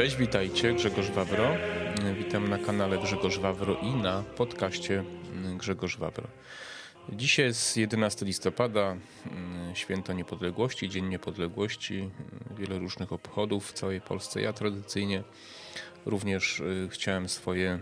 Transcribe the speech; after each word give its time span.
Cześć, 0.00 0.16
witajcie, 0.16 0.74
Grzegorz 0.74 1.10
Wawro. 1.10 1.56
Witam 2.18 2.48
na 2.48 2.58
kanale 2.58 2.98
Grzegorz 2.98 3.38
Wawro 3.38 3.76
i 3.82 3.90
na 3.90 4.22
podcaście 4.36 5.04
Grzegorz 5.58 5.98
Wawro. 5.98 6.26
Dzisiaj 7.08 7.46
jest 7.46 7.76
11 7.76 8.26
listopada, 8.26 8.96
święto 9.74 10.12
niepodległości, 10.12 10.88
Dzień 10.88 11.08
Niepodległości, 11.08 12.10
wiele 12.58 12.78
różnych 12.78 13.12
obchodów 13.12 13.68
w 13.68 13.72
całej 13.72 14.00
Polsce. 14.00 14.40
Ja 14.40 14.52
tradycyjnie 14.52 15.22
również 16.06 16.60
y, 16.60 16.88
chciałem 16.90 17.28
swoje 17.28 17.78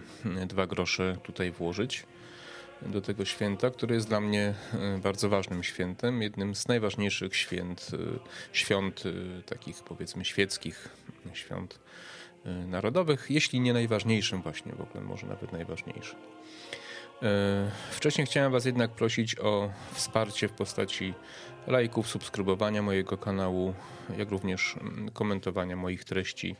dwa 0.46 0.66
grosze 0.66 1.16
tutaj 1.22 1.50
włożyć 1.50 2.06
do 2.82 3.00
tego 3.00 3.24
święta, 3.24 3.70
które 3.70 3.94
jest 3.94 4.08
dla 4.08 4.20
mnie 4.20 4.54
y, 4.96 5.00
bardzo 5.00 5.28
ważnym 5.28 5.62
świętem, 5.62 6.22
jednym 6.22 6.54
z 6.54 6.68
najważniejszych 6.68 7.36
święt, 7.36 7.90
y, 7.92 7.98
świąt 8.52 9.02
takich 9.46 9.82
powiedzmy 9.82 10.24
świeckich, 10.24 10.88
świąt 11.32 11.80
narodowych, 12.66 13.26
jeśli 13.30 13.60
nie 13.60 13.72
najważniejszym 13.72 14.42
właśnie, 14.42 14.72
w 14.72 14.80
ogóle 14.80 15.04
może 15.04 15.26
nawet 15.26 15.52
najważniejszym. 15.52 16.18
Wcześniej 17.90 18.26
chciałem 18.26 18.52
Was 18.52 18.64
jednak 18.64 18.90
prosić 18.90 19.38
o 19.38 19.70
wsparcie 19.92 20.48
w 20.48 20.52
postaci 20.52 21.14
lajków, 21.66 22.08
subskrybowania 22.08 22.82
mojego 22.82 23.18
kanału, 23.18 23.74
jak 24.18 24.30
również 24.30 24.76
mm, 24.80 25.10
komentowania 25.10 25.76
moich 25.76 26.04
treści, 26.04 26.56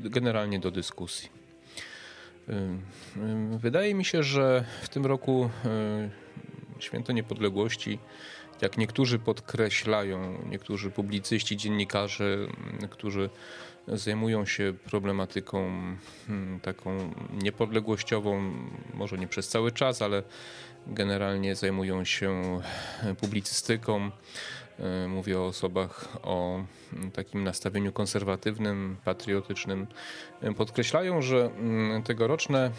generalnie 0.00 0.58
do 0.58 0.70
dyskusji. 0.70 1.28
Wydaje 3.58 3.94
mi 3.94 4.04
się, 4.04 4.22
że 4.22 4.64
w 4.82 4.88
tym 4.88 5.06
roku 5.06 5.50
Święto 6.78 7.12
Niepodległości, 7.12 7.98
jak 8.62 8.78
niektórzy 8.78 9.18
podkreślają, 9.18 10.38
niektórzy 10.48 10.90
publicyści, 10.90 11.56
dziennikarze, 11.56 12.36
którzy 12.90 13.30
zajmują 13.88 14.46
się 14.46 14.74
problematyką 14.84 15.70
hmm, 16.26 16.60
taką 16.60 17.14
niepodległościową, 17.42 18.52
może 18.94 19.18
nie 19.18 19.28
przez 19.28 19.48
cały 19.48 19.72
czas, 19.72 20.02
ale 20.02 20.22
generalnie 20.86 21.54
zajmują 21.56 22.04
się 22.04 22.60
publicystyką. 23.20 24.10
E, 24.80 25.08
mówię 25.08 25.38
o 25.38 25.46
osobach 25.46 26.08
o 26.22 26.64
takim 27.12 27.44
nastawieniu 27.44 27.92
konserwatywnym, 27.92 28.96
patriotycznym. 29.04 29.86
E, 30.42 30.54
podkreślają, 30.54 31.22
że 31.22 31.50
mm, 31.58 32.02
tegoroczne 32.02 32.70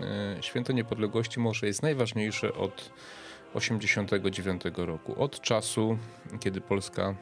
e, 0.00 0.42
Święto 0.42 0.72
Niepodległości 0.72 1.40
może 1.40 1.66
jest 1.66 1.82
najważniejsze 1.82 2.54
od 2.54 2.90
1989 3.60 4.62
roku, 4.76 5.22
od 5.22 5.40
czasu, 5.40 5.98
kiedy 6.40 6.60
Polska 6.60 7.14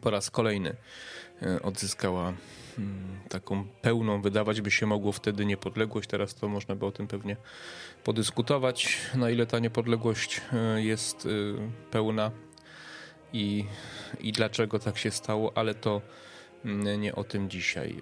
po 0.00 0.10
raz 0.10 0.30
kolejny 0.30 0.76
E, 1.42 1.62
odzyskała 1.62 2.32
mm, 2.78 3.18
taką 3.28 3.64
pełną, 3.82 4.22
wydawać 4.22 4.60
by 4.60 4.70
się 4.70 4.86
mogło 4.86 5.12
wtedy 5.12 5.46
niepodległość. 5.46 6.08
Teraz 6.08 6.34
to 6.34 6.48
można 6.48 6.74
by 6.76 6.86
o 6.86 6.92
tym 6.92 7.06
pewnie 7.06 7.36
podyskutować, 8.04 8.98
na 9.14 9.30
ile 9.30 9.46
ta 9.46 9.58
niepodległość 9.58 10.40
e, 10.52 10.82
jest 10.82 11.26
e, 11.26 11.28
pełna 11.90 12.30
i, 13.32 13.64
i 14.20 14.32
dlaczego 14.32 14.78
tak 14.78 14.98
się 14.98 15.10
stało, 15.10 15.52
ale 15.54 15.74
to 15.74 16.00
mm, 16.64 17.00
nie 17.00 17.14
o 17.14 17.24
tym 17.24 17.50
dzisiaj. 17.50 18.00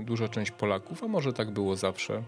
duża 0.02 0.28
część 0.28 0.52
Polaków, 0.52 1.04
a 1.04 1.08
może 1.08 1.34
tak 1.34 1.52
było 1.52 1.76
zawsze, 1.76 2.24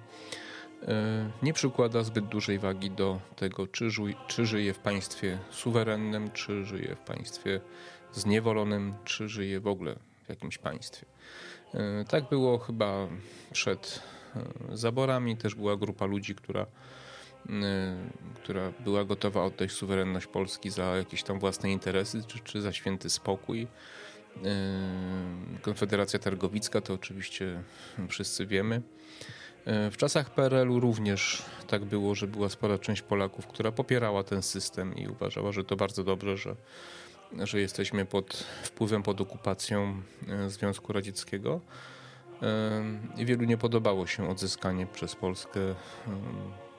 E, 0.87 1.29
nie 1.43 1.53
przykłada 1.53 2.03
zbyt 2.03 2.25
dużej 2.25 2.59
wagi 2.59 2.91
do 2.91 3.19
tego, 3.35 3.67
czy, 3.67 3.89
czy 4.27 4.45
żyje 4.45 4.73
w 4.73 4.79
państwie 4.79 5.37
suwerennym, 5.51 6.31
czy 6.31 6.65
żyje 6.65 6.95
w 6.95 6.99
państwie 6.99 7.61
zniewolonym, 8.13 8.93
czy 9.05 9.29
żyje 9.29 9.59
w 9.59 9.67
ogóle 9.67 9.95
w 10.25 10.29
jakimś 10.29 10.57
państwie. 10.57 11.05
E, 11.73 12.05
tak 12.05 12.29
było 12.29 12.57
chyba 12.57 13.07
przed 13.51 14.01
e, 14.35 14.77
zaborami. 14.77 15.37
Też 15.37 15.55
była 15.55 15.77
grupa 15.77 16.05
ludzi, 16.05 16.35
która, 16.35 16.65
która 18.35 18.71
była 18.79 19.05
gotowa 19.05 19.43
oddać 19.43 19.71
suwerenność 19.71 20.27
Polski 20.27 20.69
za 20.69 20.83
jakieś 20.83 21.23
tam 21.23 21.39
własne 21.39 21.71
interesy, 21.71 22.23
czy, 22.27 22.39
czy 22.39 22.61
za 22.61 22.73
święty 22.73 23.09
spokój. 23.09 23.67
Konfederacja 25.61 26.19
Targowicka 26.19 26.81
to 26.81 26.93
oczywiście 26.93 27.63
wszyscy 28.09 28.45
wiemy. 28.45 28.81
E, 29.65 29.91
w 29.91 29.97
czasach 29.97 30.29
PRL-u 30.29 30.79
również 30.79 31.41
tak 31.67 31.85
było, 31.85 32.15
że 32.15 32.27
była 32.27 32.49
spora 32.49 32.77
część 32.77 33.01
Polaków, 33.01 33.47
która 33.47 33.71
popierała 33.71 34.23
ten 34.23 34.41
system 34.41 34.95
i 34.95 35.07
uważała, 35.07 35.51
że 35.51 35.63
to 35.63 35.75
bardzo 35.75 36.03
dobrze, 36.03 36.37
że, 36.37 36.55
że 37.33 37.59
jesteśmy 37.59 38.05
pod 38.05 38.33
wpływem, 38.63 39.03
pod 39.03 39.21
okupacją 39.21 40.01
Związku 40.47 40.93
Radzieckiego. 40.93 41.61
I 43.17 43.25
wielu 43.25 43.43
nie 43.43 43.57
podobało 43.57 44.07
się 44.07 44.29
odzyskanie 44.29 44.87
przez 44.87 45.15
Polskę 45.15 45.59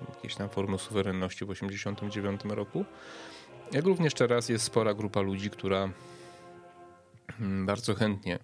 jakiejś 0.09 0.35
tam 0.35 0.49
formy 0.49 0.79
suwerenności 0.79 1.45
w 1.45 1.49
1989 1.49 2.41
roku. 2.57 2.85
Jak 3.73 3.85
również 3.85 4.15
teraz 4.15 4.49
jest 4.49 4.65
spora 4.65 4.95
grupa 4.95 5.21
ludzi, 5.21 5.51
która 5.51 5.89
mm, 7.41 7.67
bardzo 7.67 7.95
chętnie 7.95 8.39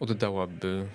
oddałaby 0.00 0.86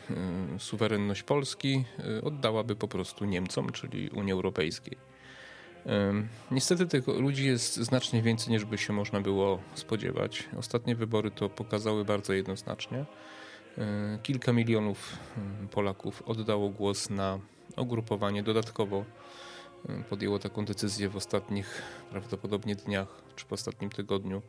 y, 0.56 0.60
suwerenność 0.60 1.24
Polski, 1.24 1.86
y, 2.18 2.24
oddałaby 2.24 2.76
po 2.76 2.88
prostu 2.88 3.26
Niemcom, 3.26 3.72
czyli 3.72 4.10
Unii 4.10 4.32
Europejskiej. 4.34 5.10
Niestety 6.52 6.88
tych 6.88 7.08
ludzi 7.08 7.46
jest 7.46 7.76
znacznie 7.76 8.22
więcej 8.22 8.54
niż 8.54 8.66
by 8.66 8.78
się 8.78 8.94
można 8.94 9.22
było 9.22 9.60
spodziewać. 9.76 10.50
Ostatnie 10.58 10.96
wybory 10.96 11.32
to 11.32 11.50
pokazały 11.50 12.06
bardzo 12.06 12.34
jednoznacznie. 12.34 13.06
Kilka 14.24 14.54
milionów 14.54 15.18
Polaków 15.72 16.22
oddało 16.26 16.70
głos 16.70 17.10
na 17.10 17.40
ugrupowanie 17.78 18.44
dodatkowo 18.44 19.06
podjęło 20.10 20.40
taką 20.40 20.66
decyzję 20.66 21.10
w 21.10 21.16
ostatnich 21.16 21.82
prawdopodobnie 22.10 22.76
dniach 22.76 23.08
czy 23.36 23.46
w 23.46 23.54
ostatnim 23.54 23.90
tygodniu 23.90 24.42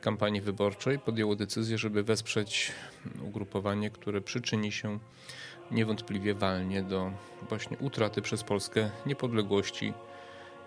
kampanii 0.00 0.40
wyborczej. 0.40 0.98
Podjęło 0.98 1.36
decyzję, 1.36 1.78
żeby 1.78 2.02
wesprzeć 2.02 2.72
ugrupowanie, 3.22 3.90
które 3.90 4.20
przyczyni 4.20 4.72
się 4.72 4.98
niewątpliwie 5.70 6.34
walnie 6.34 6.82
do 6.82 7.12
właśnie 7.48 7.78
utraty 7.78 8.22
przez 8.22 8.42
Polskę 8.42 8.90
niepodległości. 9.06 9.92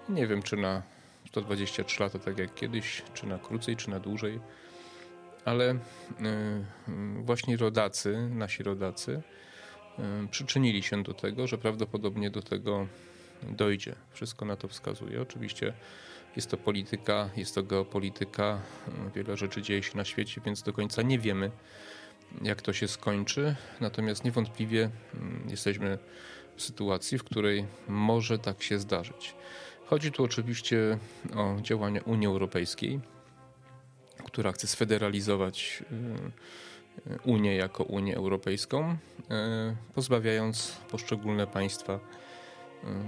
Nie 0.09 0.27
wiem, 0.27 0.41
czy 0.41 0.57
na 0.57 0.83
123 1.27 2.03
lata, 2.03 2.19
tak 2.19 2.37
jak 2.37 2.55
kiedyś, 2.55 3.03
czy 3.13 3.27
na 3.27 3.39
krócej, 3.39 3.75
czy 3.75 3.89
na 3.89 3.99
dłużej, 3.99 4.39
ale 5.45 5.71
y, 5.71 5.77
właśnie 7.19 7.57
rodacy, 7.57 8.29
nasi 8.29 8.63
rodacy, 8.63 9.21
y, 9.99 10.27
przyczynili 10.27 10.83
się 10.83 11.03
do 11.03 11.13
tego, 11.13 11.47
że 11.47 11.57
prawdopodobnie 11.57 12.29
do 12.29 12.41
tego 12.41 12.87
dojdzie. 13.43 13.95
Wszystko 14.11 14.45
na 14.45 14.55
to 14.55 14.67
wskazuje. 14.67 15.21
Oczywiście 15.21 15.73
jest 16.35 16.51
to 16.51 16.57
polityka, 16.57 17.29
jest 17.37 17.55
to 17.55 17.63
geopolityka, 17.63 18.61
wiele 19.15 19.37
rzeczy 19.37 19.61
dzieje 19.61 19.83
się 19.83 19.97
na 19.97 20.05
świecie, 20.05 20.41
więc 20.45 20.63
do 20.63 20.73
końca 20.73 21.01
nie 21.01 21.19
wiemy, 21.19 21.51
jak 22.41 22.61
to 22.61 22.73
się 22.73 22.87
skończy. 22.87 23.55
Natomiast 23.81 24.23
niewątpliwie 24.23 24.89
mm, 25.13 25.47
jesteśmy 25.49 25.97
w 26.55 26.61
sytuacji, 26.61 27.17
w 27.17 27.23
której 27.23 27.65
może 27.87 28.39
tak 28.39 28.63
się 28.63 28.79
zdarzyć. 28.79 29.35
Chodzi 29.85 30.11
tu 30.11 30.23
oczywiście 30.23 30.97
o 31.35 31.61
działania 31.61 32.01
Unii 32.01 32.27
Europejskiej, 32.27 32.99
która 34.25 34.51
chce 34.51 34.67
sfederalizować 34.67 35.83
y, 37.07 37.11
y, 37.11 37.19
Unię 37.23 37.55
jako 37.55 37.83
Unię 37.83 38.15
Europejską, 38.15 38.91
y, 38.91 38.95
pozbawiając 39.93 40.71
poszczególne 40.91 41.47
państwa 41.47 41.99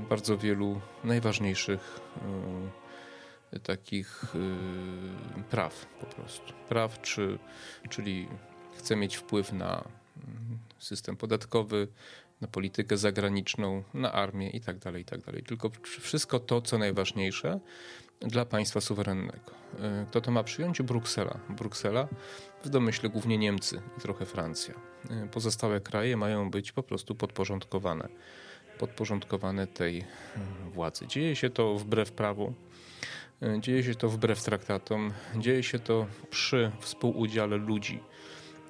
bardzo 0.10 0.38
wielu 0.38 0.82
najważniejszych 1.04 2.00
takich 3.64 4.24
praw 5.50 5.86
po 6.00 6.06
prostu. 6.06 6.54
Praw, 6.70 7.02
czy, 7.02 7.40
czyli 7.90 8.28
chce 8.78 8.96
mieć 8.96 9.16
wpływ 9.16 9.54
na 9.54 9.84
mm, 10.18 10.60
system 10.80 11.18
podatkowy, 11.18 11.88
na 12.42 12.48
politykę 12.48 12.98
zagraniczną, 12.98 13.84
na 13.94 14.12
armię 14.12 14.50
itd., 14.50 14.80
tak 14.80 14.96
itd. 14.96 15.32
Tak 15.32 15.48
Tylko 15.48 15.72
wszystko 16.00 16.40
to, 16.40 16.62
co 16.62 16.78
najważniejsze 16.78 17.60
dla 18.20 18.46
państwa 18.46 18.82
suwerennego. 18.82 19.52
E, 19.80 20.06
kto 20.10 20.22
to 20.22 20.32
ma 20.32 20.44
przyjąć? 20.44 20.82
Bruksela. 20.82 21.40
Bruksela, 21.50 22.08
w 22.64 22.70
domyśle 22.70 23.10
głównie 23.10 23.38
Niemcy 23.38 23.82
i 23.98 24.02
trochę 24.02 24.26
Francja. 24.26 24.74
Pozostałe 25.32 25.82
kraje 25.82 26.18
mają 26.18 26.52
być 26.52 26.72
po 26.72 26.84
prostu 26.84 27.16
podporządkowane. 27.16 28.10
Podporządkowane 28.80 29.68
tej 29.68 29.98
mm, 29.98 30.72
władzy. 30.72 31.08
Dzieje 31.08 31.36
się 31.36 31.50
to 31.50 31.76
wbrew 31.76 32.12
prawu, 32.12 32.54
e, 33.42 33.62
dzieje 33.62 33.84
się 33.84 33.96
to 33.96 34.10
wbrew 34.10 34.44
traktatom, 34.44 35.14
dzieje 35.36 35.64
się 35.64 35.80
to 35.80 36.08
przy 36.30 36.72
współudziale 36.80 37.58
ludzi, 37.58 38.00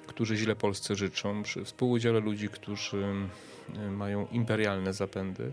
którzy 0.06 0.36
źle 0.36 0.56
Polsce 0.56 0.96
życzą, 0.96 1.42
przy 1.42 1.64
współudziale 1.64 2.20
ludzi, 2.20 2.48
którzy 2.48 3.06
y, 3.76 3.90
mają 3.90 4.26
imperialne 4.26 4.92
zapędy, 4.92 5.52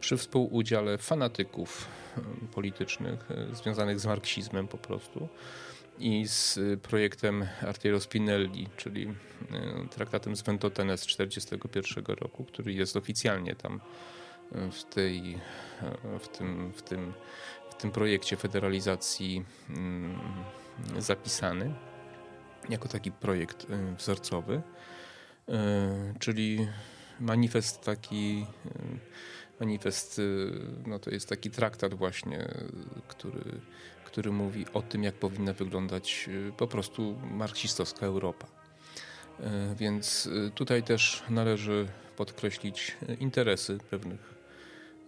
przy 0.00 0.16
współudziale 0.16 0.98
fanatyków 0.98 1.88
politycznych 2.54 3.28
związanych 3.52 4.00
z 4.00 4.06
marksizmem 4.06 4.68
po 4.68 4.78
prostu 4.78 5.28
i 5.98 6.28
z 6.28 6.58
projektem 6.82 7.46
Artiero 7.60 8.00
Spinelli, 8.00 8.68
czyli 8.76 9.14
traktatem 9.90 10.36
z 10.36 10.42
Ventotene 10.42 10.98
z 10.98 11.06
1941 11.06 12.16
roku, 12.16 12.44
który 12.44 12.72
jest 12.72 12.96
oficjalnie 12.96 13.54
tam 13.54 13.80
w, 14.52 14.84
tej, 14.84 15.38
w, 16.20 16.28
tym, 16.28 16.72
w, 16.72 16.82
tym, 16.82 17.12
w 17.70 17.74
tym 17.74 17.90
projekcie 17.90 18.36
federalizacji 18.36 19.44
mm, 19.70 20.18
zapisany 20.98 21.74
jako 22.68 22.88
taki 22.88 23.12
projekt 23.12 23.70
y, 23.70 23.94
wzorcowy, 23.96 24.62
y, 25.48 25.52
czyli 26.18 26.68
manifest 27.20 27.80
taki, 27.80 28.46
y, 28.66 29.60
manifest, 29.60 30.20
no 30.86 30.98
to 30.98 31.10
jest 31.10 31.28
taki 31.28 31.50
traktat 31.50 31.94
właśnie, 31.94 32.48
który, 33.08 33.60
który 34.14 34.32
mówi 34.32 34.66
o 34.74 34.82
tym, 34.82 35.02
jak 35.02 35.14
powinna 35.14 35.52
wyglądać 35.52 36.30
po 36.56 36.66
prostu 36.66 37.18
marksistowska 37.30 38.06
Europa. 38.06 38.46
Więc 39.76 40.28
tutaj 40.54 40.82
też 40.82 41.22
należy 41.30 41.88
podkreślić 42.16 42.96
interesy 43.20 43.78
pewnych 43.90 44.34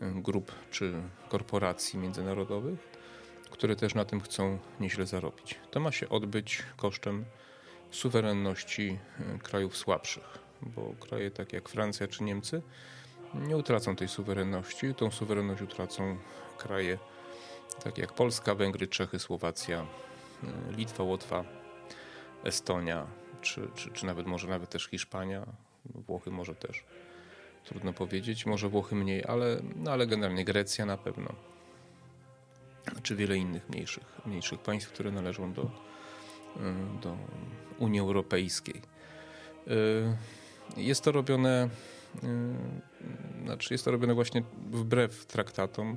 grup 0.00 0.52
czy 0.70 0.92
korporacji 1.28 1.98
międzynarodowych, 1.98 2.78
które 3.50 3.76
też 3.76 3.94
na 3.94 4.04
tym 4.04 4.20
chcą 4.20 4.58
nieźle 4.80 5.06
zarobić. 5.06 5.54
To 5.70 5.80
ma 5.80 5.92
się 5.92 6.08
odbyć 6.08 6.62
kosztem 6.76 7.24
suwerenności 7.90 8.98
krajów 9.42 9.76
słabszych, 9.76 10.38
bo 10.62 10.94
kraje 11.00 11.30
takie 11.30 11.56
jak 11.56 11.68
Francja 11.68 12.08
czy 12.08 12.24
Niemcy 12.24 12.62
nie 13.34 13.56
utracą 13.56 13.96
tej 13.96 14.08
suwerenności. 14.08 14.94
Tą 14.94 15.10
suwerenność 15.10 15.62
utracą 15.62 16.18
kraje 16.58 16.98
takie 17.84 18.02
jak 18.02 18.12
Polska, 18.12 18.54
Węgry, 18.54 18.86
Czechy, 18.86 19.18
Słowacja, 19.18 19.86
e, 20.42 20.72
Litwa, 20.72 21.02
Łotwa, 21.02 21.44
Estonia, 22.44 23.06
czy, 23.40 23.68
czy, 23.74 23.90
czy 23.90 24.06
nawet 24.06 24.26
może 24.26 24.48
nawet 24.48 24.70
też 24.70 24.86
Hiszpania, 24.86 25.46
Włochy 25.94 26.30
może 26.30 26.54
też. 26.54 26.84
Trudno 27.64 27.92
powiedzieć, 27.92 28.46
może 28.46 28.68
Włochy 28.68 28.94
mniej, 28.94 29.24
ale, 29.24 29.60
no 29.76 29.90
ale 29.90 30.06
generalnie 30.06 30.44
Grecja 30.44 30.86
na 30.86 30.96
pewno. 30.96 31.32
Czy 33.02 33.16
wiele 33.16 33.36
innych 33.36 33.68
mniejszych, 33.68 34.20
mniejszych 34.26 34.60
państw, 34.60 34.92
które 34.92 35.10
należą 35.10 35.52
do, 35.52 35.62
e, 35.62 35.70
do 37.02 37.16
Unii 37.78 38.00
Europejskiej. 38.00 38.82
Y, 39.68 40.16
jest 40.76 41.04
to 41.04 41.12
robione 41.12 41.64
y, 41.64 41.95
znaczy 43.44 43.74
jest 43.74 43.84
to 43.84 43.90
robione 43.90 44.14
właśnie 44.14 44.42
wbrew 44.70 45.26
traktatom. 45.26 45.96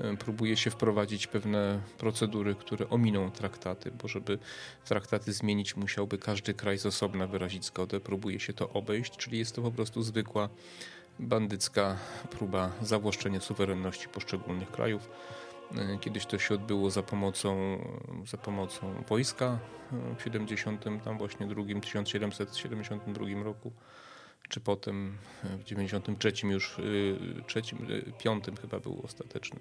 Y, 0.00 0.16
próbuje 0.16 0.56
się 0.56 0.70
wprowadzić 0.70 1.26
pewne 1.26 1.80
procedury, 1.98 2.54
które 2.54 2.88
ominą 2.88 3.30
traktaty, 3.30 3.90
bo 4.02 4.08
żeby 4.08 4.38
traktaty 4.84 5.32
zmienić, 5.32 5.76
musiałby 5.76 6.18
każdy 6.18 6.54
kraj 6.54 6.78
z 6.78 6.86
osobna 6.86 7.26
wyrazić 7.26 7.64
zgodę. 7.64 8.00
Próbuje 8.00 8.40
się 8.40 8.52
to 8.52 8.70
obejść, 8.70 9.16
czyli 9.16 9.38
jest 9.38 9.54
to 9.54 9.62
po 9.62 9.70
prostu 9.70 10.02
zwykła 10.02 10.48
bandycka 11.18 11.96
próba 12.30 12.70
zawłaszczenia 12.82 13.40
suwerenności 13.40 14.08
poszczególnych 14.08 14.70
krajów. 14.70 15.10
E, 15.76 15.98
kiedyś 15.98 16.26
to 16.26 16.38
się 16.38 16.54
odbyło 16.54 16.90
za 16.90 17.02
pomocą, 17.02 17.78
za 18.26 18.38
pomocą 18.38 19.02
wojska 19.08 19.58
w 20.18 20.22
70, 20.22 20.84
tam 21.04 21.18
właśnie 21.18 21.46
drugim, 21.46 21.80
1772 21.80 23.42
roku, 23.44 23.72
czy 24.48 24.60
potem 24.60 25.18
w 25.44 25.64
93 25.64 26.32
już, 26.46 26.76
trzecim, 27.46 27.86
piątym 28.18 28.56
chyba 28.56 28.80
był 28.80 29.00
ostateczny 29.04 29.60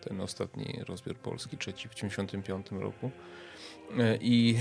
ten 0.00 0.20
ostatni 0.20 0.80
rozbiór 0.86 1.16
Polski, 1.16 1.58
trzeci 1.58 1.88
w 1.88 1.94
95 1.94 2.66
roku. 2.70 3.10
E, 3.98 4.18
I, 4.20 4.58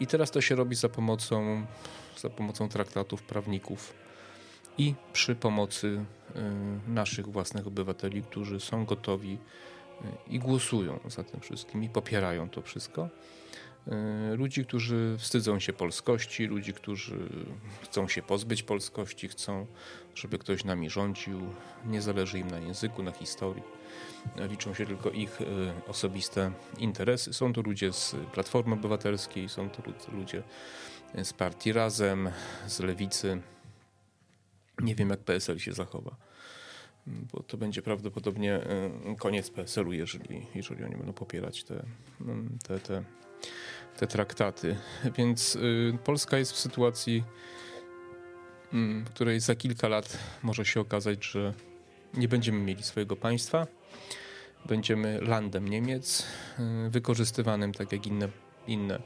I 0.00 0.06
teraz 0.06 0.30
to 0.30 0.40
się 0.40 0.54
robi 0.54 0.76
za 0.76 0.88
pomocą, 0.88 1.66
za 2.16 2.30
pomocą 2.30 2.68
traktatów 2.68 3.22
prawników 3.22 3.94
i 4.78 4.94
przy 5.12 5.34
pomocy 5.34 6.04
naszych 6.88 7.28
własnych 7.28 7.66
obywateli, 7.66 8.22
którzy 8.22 8.60
są 8.60 8.84
gotowi 8.84 9.38
i 10.26 10.38
głosują 10.38 11.00
za 11.08 11.24
tym 11.24 11.40
wszystkim 11.40 11.84
i 11.84 11.88
popierają 11.88 12.50
to 12.50 12.62
wszystko. 12.62 13.08
Y, 14.32 14.36
ludzi, 14.36 14.64
którzy 14.64 15.16
wstydzą 15.18 15.58
się 15.58 15.72
polskości, 15.72 16.46
ludzi, 16.46 16.72
którzy 16.72 17.28
chcą 17.82 18.08
się 18.08 18.22
pozbyć 18.22 18.62
polskości, 18.62 19.28
chcą, 19.28 19.66
żeby 20.14 20.38
ktoś 20.38 20.64
nami 20.64 20.90
rządził, 20.90 21.40
nie 21.86 22.02
zależy 22.02 22.38
im 22.38 22.50
na 22.50 22.58
języku, 22.58 23.02
na 23.02 23.12
historii. 23.12 23.62
Liczą 24.36 24.74
się 24.74 24.86
tylko 24.86 25.10
ich 25.10 25.38
osobiste 25.86 26.52
interesy. 26.78 27.32
Są 27.32 27.52
to 27.52 27.62
ludzie 27.62 27.92
z 27.92 28.16
Platformy 28.32 28.74
Obywatelskiej, 28.74 29.48
są 29.48 29.70
to 29.70 29.82
ludzie 30.12 30.42
z 31.22 31.32
partii 31.32 31.72
Razem, 31.72 32.30
z 32.66 32.80
Lewicy, 32.80 33.42
nie 34.80 34.94
wiem, 34.94 35.10
jak 35.10 35.20
PSL 35.20 35.58
się 35.58 35.72
zachowa, 35.72 36.16
bo 37.06 37.42
to 37.42 37.56
będzie 37.56 37.82
prawdopodobnie 37.82 38.54
e, 38.54 38.90
koniec 39.18 39.50
PSL-u, 39.50 39.92
jeżeli, 39.92 40.46
jeżeli 40.54 40.84
oni 40.84 40.96
będą 40.96 41.12
popierać 41.12 41.64
te, 41.64 41.84
te, 42.68 42.80
te, 42.80 43.04
te 43.96 44.06
traktaty. 44.06 44.76
Więc 45.16 45.56
y, 45.56 45.98
Polska 46.04 46.38
jest 46.38 46.52
w 46.52 46.58
sytuacji, 46.58 47.24
mm, 48.72 49.04
w 49.04 49.10
której 49.10 49.40
za 49.40 49.54
kilka 49.54 49.88
lat 49.88 50.18
może 50.42 50.64
się 50.64 50.80
okazać, 50.80 51.24
że 51.24 51.54
nie 52.14 52.28
będziemy 52.28 52.58
mieli 52.58 52.82
swojego 52.82 53.16
państwa, 53.16 53.66
będziemy 54.66 55.20
landem 55.20 55.68
Niemiec, 55.68 56.26
wykorzystywanym 56.88 57.72
tak 57.72 57.92
jak 57.92 58.06
inne, 58.06 58.28
inne 58.66 59.02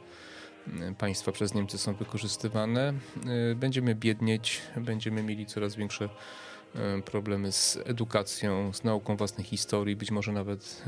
państwa 0.99 1.33
przez 1.33 1.55
Niemcy 1.55 1.79
są 1.79 1.95
wykorzystywane. 1.95 2.95
Będziemy 3.57 3.95
biednieć, 3.95 4.63
będziemy 4.77 5.23
mieli 5.23 5.47
coraz 5.47 5.77
większe 5.77 6.09
problemy 7.05 7.53
z 7.53 7.79
edukacją, 7.85 8.73
z 8.73 8.85
nauką 8.85 9.17
własnej 9.17 9.47
historii, 9.47 9.97
być 9.97 10.11
może 10.11 10.33
nawet 10.33 10.83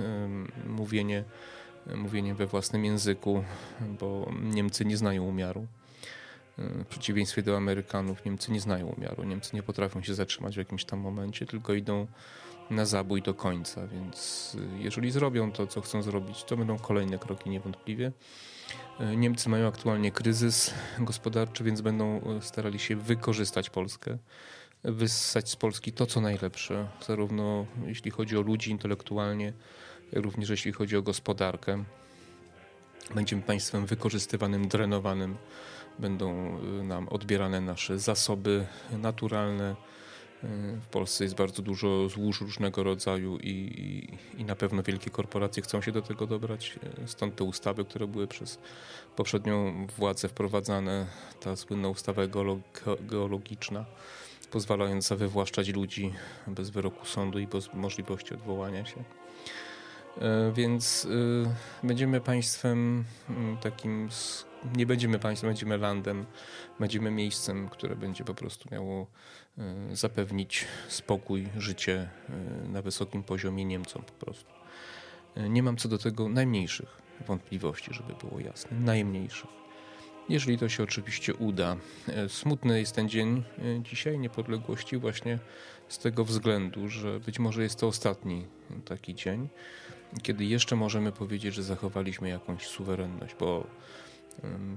mówienie, 0.66 1.24
mówienie 1.96 2.34
we 2.34 2.46
własnym 2.46 2.84
języku, 2.84 3.44
bo 4.00 4.32
Niemcy 4.42 4.84
nie 4.84 4.96
znają 4.96 5.24
umiaru. 5.24 5.66
W 6.58 6.86
przeciwieństwie 6.86 7.42
do 7.42 7.56
Amerykanów, 7.56 8.24
Niemcy 8.24 8.52
nie 8.52 8.60
znają 8.60 8.86
umiaru. 8.86 9.24
Niemcy 9.24 9.56
nie 9.56 9.62
potrafią 9.62 10.02
się 10.02 10.14
zatrzymać 10.14 10.54
w 10.54 10.58
jakimś 10.58 10.84
tam 10.84 10.98
momencie, 10.98 11.46
tylko 11.46 11.74
idą 11.74 12.06
na 12.70 12.84
zabój 12.84 13.22
do 13.22 13.34
końca. 13.34 13.86
Więc 13.86 14.56
y, 14.78 14.78
jeżeli 14.78 15.10
zrobią 15.10 15.52
to, 15.52 15.66
co 15.66 15.80
chcą 15.80 16.02
zrobić, 16.02 16.44
to 16.44 16.56
będą 16.56 16.78
kolejne 16.78 17.18
kroki 17.18 17.50
niewątpliwie. 17.50 18.12
Y, 19.00 19.16
Niemcy 19.16 19.48
mają 19.48 19.68
aktualnie 19.68 20.12
kryzys 20.12 20.74
gospodarczy, 20.98 21.64
więc 21.64 21.80
będą 21.80 22.20
y, 22.38 22.42
starali 22.42 22.78
się 22.78 22.96
wykorzystać 22.96 23.70
Polskę, 23.70 24.18
wyssać 24.84 25.50
z 25.50 25.56
Polski 25.56 25.92
to, 25.92 26.06
co 26.06 26.20
najlepsze, 26.20 26.88
zarówno 27.06 27.66
jeśli 27.86 28.10
chodzi 28.10 28.36
o 28.36 28.40
ludzi 28.40 28.70
intelektualnie, 28.70 29.52
również 30.14 30.50
jeśli 30.50 30.72
chodzi 30.72 30.96
o 30.96 31.02
gospodarkę. 31.02 31.84
Będziemy 33.14 33.42
państwem 33.42 33.86
wykorzystywanym, 33.86 34.68
drenowanym 34.68 35.36
będą 35.98 36.58
y, 36.80 36.84
nam 36.84 37.08
odbierane 37.08 37.60
nasze 37.60 37.98
zasoby 37.98 38.66
naturalne. 38.92 39.70
Y, 39.70 40.46
w 40.80 40.86
Polsce 40.86 41.24
jest 41.24 41.36
bardzo 41.36 41.62
dużo 41.62 42.08
złóż 42.08 42.40
różnego 42.40 42.82
rodzaju 42.82 43.38
i, 43.38 43.50
i, 43.50 44.40
i, 44.40 44.44
na 44.44 44.56
pewno 44.56 44.82
wielkie 44.82 45.10
korporacje 45.10 45.62
chcą 45.62 45.82
się 45.82 45.92
do 45.92 46.02
tego 46.02 46.26
dobrać. 46.26 46.78
Y, 47.04 47.08
stąd 47.08 47.36
te 47.36 47.44
ustawy, 47.44 47.84
które 47.84 48.06
były 48.06 48.26
przez 48.26 48.58
poprzednią 49.16 49.86
władzę 49.86 50.28
wprowadzane, 50.28 51.06
ta 51.40 51.56
słynna 51.56 51.88
ustawa 51.88 52.22
geologiczna, 53.00 53.84
pozwalająca 54.50 55.16
wywłaszczać 55.16 55.68
ludzi 55.68 56.12
bez 56.46 56.70
wyroku 56.70 57.06
sądu 57.06 57.38
i 57.38 57.46
bez 57.46 57.74
możliwości 57.74 58.34
odwołania 58.34 58.84
się. 58.86 59.04
Więc 60.52 61.08
będziemy 61.82 62.20
państwem 62.20 63.04
mm, 63.28 63.56
takim 63.56 64.08
nie 64.76 64.86
będziemy 64.86 65.18
państwem, 65.18 65.50
będziemy 65.50 65.78
landem, 65.78 66.26
będziemy 66.80 67.10
miejscem, 67.10 67.68
które 67.68 67.96
będzie 67.96 68.24
po 68.24 68.34
prostu 68.34 68.68
miało 68.72 69.06
e, 69.58 69.96
zapewnić 69.96 70.64
spokój, 70.88 71.48
życie 71.56 72.08
e, 72.64 72.68
na 72.68 72.82
wysokim 72.82 73.22
poziomie 73.22 73.64
Niemcom 73.64 74.02
po 74.02 74.24
prostu. 74.24 74.50
E, 75.34 75.48
nie 75.48 75.62
mam 75.62 75.76
co 75.76 75.88
do 75.88 75.98
tego 75.98 76.28
najmniejszych 76.28 77.02
wątpliwości, 77.26 77.94
żeby 77.94 78.14
było 78.14 78.40
jasne. 78.40 78.80
Najmniejszych. 78.80 79.64
Jeżeli 80.28 80.58
to 80.58 80.68
się 80.68 80.82
oczywiście 80.82 81.34
uda. 81.34 81.76
Smutny 82.28 82.80
jest 82.80 82.94
ten 82.94 83.08
dzień 83.08 83.44
dzisiaj, 83.82 84.18
niepodległości, 84.18 84.96
właśnie 84.96 85.38
z 85.88 85.98
tego 85.98 86.24
względu, 86.24 86.88
że 86.88 87.20
być 87.20 87.38
może 87.38 87.62
jest 87.62 87.80
to 87.80 87.86
ostatni 87.86 88.46
taki 88.84 89.14
dzień, 89.14 89.48
kiedy 90.22 90.44
jeszcze 90.44 90.76
możemy 90.76 91.12
powiedzieć, 91.12 91.54
że 91.54 91.62
zachowaliśmy 91.62 92.28
jakąś 92.28 92.66
suwerenność, 92.66 93.34
bo 93.40 93.66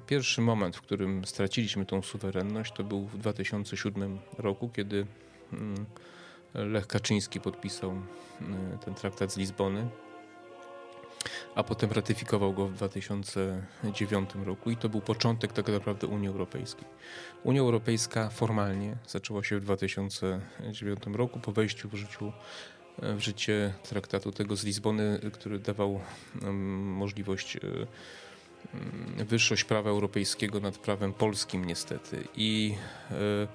Pierwszy 0.08 0.42
moment, 0.42 0.76
w 0.76 0.82
którym 0.82 1.26
straciliśmy 1.26 1.86
tą 1.86 2.02
suwerenność, 2.02 2.74
to 2.74 2.84
był 2.84 3.06
w 3.06 3.18
2007 3.18 4.20
roku, 4.38 4.70
kiedy 4.70 5.06
Lech 6.54 6.88
Kaczyński 6.88 7.40
podpisał 7.40 7.94
ten 8.86 8.94
traktat 8.94 9.34
z 9.34 9.38
Lizbony, 9.38 9.88
a 11.56 11.64
potem 11.64 11.92
ratyfikował 11.92 12.54
go 12.54 12.68
w 12.68 12.74
2009 12.74 14.30
roku 14.46 14.72
i 14.72 14.78
to 14.78 14.90
był 14.90 15.02
początek 15.02 15.54
tak 15.54 15.68
naprawdę 15.68 16.08
Unii 16.08 16.28
Europejskiej. 16.28 16.86
Unia 17.44 17.62
Europejska 17.62 18.30
formalnie 18.30 18.96
zaczęła 19.08 19.44
się 19.44 19.60
w 19.60 19.62
2009 19.62 21.00
roku 21.14 21.40
po 21.40 21.52
wejściu 21.52 21.90
w, 21.90 21.94
życiu, 21.94 22.32
w 23.02 23.20
życie 23.20 23.74
traktatu 23.90 24.32
tego 24.32 24.56
z 24.56 24.64
Lizbony, 24.64 25.20
który 25.34 25.60
dawał 25.60 26.00
możliwość 26.82 27.56
e, 27.56 27.60
wyższość 29.26 29.64
prawa 29.64 29.90
europejskiego 29.90 30.60
nad 30.60 30.78
prawem 30.78 31.14
polskim 31.14 31.66
niestety. 31.66 32.28
I, 32.36 32.76
e, 33.12 33.48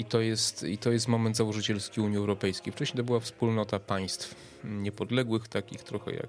i, 0.00 0.04
to, 0.04 0.20
jest, 0.20 0.62
i 0.62 0.78
to 0.78 0.92
jest 0.92 1.08
moment 1.08 1.36
założycielski 1.36 2.00
Unii 2.00 2.18
Europejskiej. 2.18 2.72
Wcześniej 2.72 2.96
to 2.96 3.04
była 3.04 3.20
wspólnota 3.20 3.78
państw 3.78 4.34
niepodległych, 4.64 5.48
takich 5.48 5.82
trochę 5.82 6.10
jak 6.10 6.28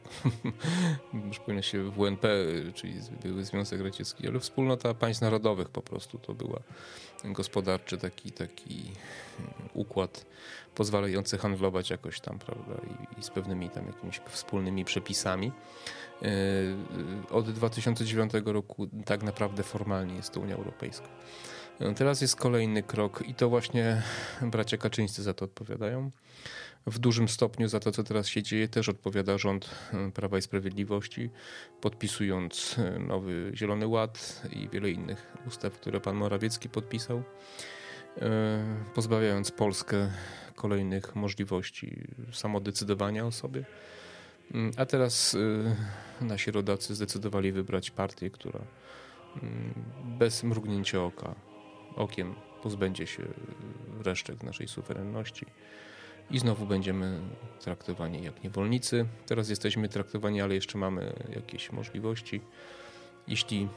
przypomina 1.31 1.61
się 1.61 1.91
WNP, 1.91 2.27
czyli 2.73 2.93
były 3.23 3.45
Związek 3.45 3.81
Radziecki, 3.81 4.27
ale 4.27 4.39
wspólnota 4.39 4.93
państw 4.93 5.21
narodowych 5.21 5.69
po 5.69 5.81
prostu 5.81 6.17
to 6.19 6.33
była 6.33 6.59
gospodarczy 7.23 7.97
taki, 7.97 8.31
taki 8.31 8.91
układ 9.73 10.25
pozwalający 10.75 11.37
handlować 11.37 11.89
jakoś 11.89 12.19
tam, 12.19 12.39
prawda, 12.39 12.73
i, 13.15 13.19
i 13.19 13.23
z 13.23 13.29
pewnymi 13.29 13.69
tam 13.69 13.87
jakimiś 13.87 14.21
wspólnymi 14.29 14.85
przepisami. 14.85 15.51
E, 16.21 16.27
od 17.29 17.51
2009 17.51 18.33
roku 18.45 18.87
tak 19.05 19.23
naprawdę 19.23 19.63
formalnie 19.63 20.15
jest 20.15 20.31
to 20.31 20.39
Unia 20.39 20.55
Europejska. 20.55 21.07
E, 21.81 21.93
teraz 21.93 22.21
jest 22.21 22.35
kolejny 22.35 22.83
krok 22.83 23.23
i 23.27 23.35
to 23.35 23.49
właśnie 23.49 24.01
bracia 24.41 24.77
Kaczyńscy 24.77 25.23
za 25.23 25.33
to 25.33 25.45
odpowiadają. 25.45 26.11
W 26.87 26.99
dużym 26.99 27.29
stopniu 27.29 27.67
za 27.67 27.79
to, 27.79 27.91
co 27.91 28.03
teraz 28.03 28.27
się 28.27 28.43
dzieje, 28.43 28.67
też 28.67 28.89
odpowiada 28.89 29.37
rząd 29.37 29.69
e, 29.93 30.11
Prawa 30.11 30.37
i 30.37 30.41
Sprawiedliwości, 30.41 31.29
podpisując 31.81 32.75
nowy 33.07 33.51
Zielony 33.55 33.87
Ład 33.87 34.41
i 34.53 34.69
wiele 34.69 34.91
innych 34.91 35.37
ustaw, 35.47 35.73
które 35.73 36.01
pan 36.01 36.15
Morawiecki 36.15 36.69
podpisał, 36.69 37.23
pozbawiając 38.95 39.51
Polskę 39.51 40.11
kolejnych 40.55 41.15
możliwości 41.15 42.03
samodecydowania 42.31 43.25
o 43.25 43.31
sobie. 43.31 43.65
Mm, 44.53 44.71
a 44.77 44.85
teraz 44.85 45.37
nasi 46.21 46.51
rodacy 46.51 46.95
zdecydowali 46.95 47.51
wybrać 47.51 47.91
partię, 47.91 48.29
która 48.29 48.59
mm, 49.43 49.73
bez 50.19 50.43
mrugnięcia 50.43 51.03
oka, 51.03 51.35
okiem 51.95 52.35
pozbędzie 52.63 53.07
się 53.07 53.23
resztek 54.03 54.43
naszej 54.43 54.67
suwerenności 54.67 55.45
i 56.31 56.39
znowu 56.39 56.65
będziemy 56.65 57.19
traktowani 57.59 58.23
jak 58.23 58.43
niewolnicy. 58.43 59.05
Teraz 59.25 59.49
jesteśmy 59.49 59.89
traktowani, 59.89 60.41
ale 60.41 60.55
jeszcze 60.55 60.77
mamy 60.77 61.13
jakieś 61.35 61.71
możliwości. 61.71 62.41
Jeśli 63.27 63.67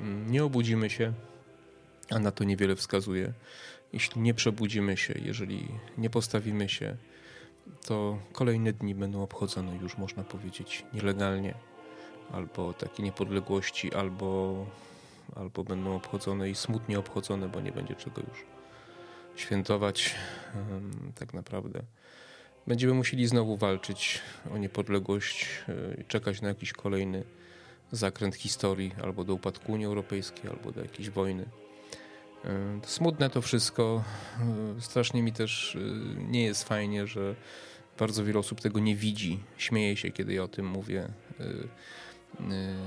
mm, 0.00 0.30
nie 0.30 0.44
obudzimy 0.44 0.90
się, 0.90 1.12
a 2.10 2.18
na 2.18 2.30
to 2.30 2.44
niewiele 2.44 2.76
wskazuje, 2.76 3.32
jeśli 3.92 4.20
nie 4.20 4.34
przebudzimy 4.34 4.96
się, 4.96 5.14
jeżeli 5.24 5.68
nie 5.98 6.10
postawimy 6.10 6.68
się 6.68 6.96
to 7.86 8.18
kolejne 8.32 8.72
dni 8.72 8.94
będą 8.94 9.22
obchodzone 9.22 9.76
już 9.76 9.98
można 9.98 10.24
powiedzieć 10.24 10.84
nielegalnie, 10.92 11.54
albo 12.32 12.72
takie 12.72 13.02
niepodległości, 13.02 13.94
albo, 13.94 14.66
albo 15.36 15.64
będą 15.64 15.96
obchodzone 15.96 16.50
i 16.50 16.54
smutnie 16.54 16.98
obchodzone, 16.98 17.48
bo 17.48 17.60
nie 17.60 17.72
będzie 17.72 17.94
czego 17.94 18.20
już 18.20 18.44
świętować 19.36 20.14
tak 21.14 21.34
naprawdę. 21.34 21.82
Będziemy 22.66 22.94
musieli 22.94 23.26
znowu 23.26 23.56
walczyć 23.56 24.20
o 24.54 24.58
niepodległość, 24.58 25.46
e, 25.68 26.04
czekać 26.04 26.40
na 26.40 26.48
jakiś 26.48 26.72
kolejny 26.72 27.24
zakręt 27.92 28.34
historii, 28.34 28.92
albo 29.02 29.24
do 29.24 29.34
upadku 29.34 29.72
Unii 29.72 29.86
Europejskiej, 29.86 30.50
albo 30.50 30.72
do 30.72 30.80
jakiejś 30.80 31.10
wojny. 31.10 31.46
E, 32.44 32.80
smutne 32.86 33.30
to 33.30 33.42
wszystko. 33.42 34.04
E, 34.78 34.80
strasznie 34.80 35.22
mi 35.22 35.32
też 35.32 35.78
nie 36.16 36.44
jest 36.44 36.64
fajnie, 36.64 37.06
że 37.06 37.34
bardzo 37.98 38.24
wiele 38.24 38.38
osób 38.38 38.60
tego 38.60 38.80
nie 38.80 38.96
widzi. 38.96 39.38
Śmieje 39.56 39.96
się, 39.96 40.10
kiedy 40.10 40.34
ja 40.34 40.42
o 40.42 40.48
tym 40.48 40.66
mówię. 40.66 41.08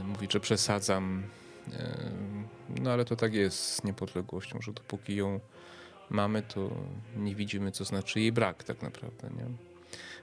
Mówi, 0.03 0.27
że 0.31 0.39
przesadzam. 0.39 1.23
No 2.81 2.91
ale 2.91 3.05
to 3.05 3.15
tak 3.15 3.33
jest 3.33 3.59
z 3.59 3.83
niepodległością, 3.83 4.61
że 4.61 4.73
dopóki 4.73 5.15
ją 5.15 5.39
mamy, 6.09 6.41
to 6.41 6.69
nie 7.15 7.35
widzimy, 7.35 7.71
co 7.71 7.85
znaczy 7.85 8.19
jej 8.19 8.31
brak 8.31 8.63
tak 8.63 8.81
naprawdę. 8.81 9.29
Nie? 9.37 9.45